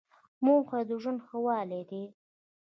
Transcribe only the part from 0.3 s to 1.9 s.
موخه یې د ژوند ښه والی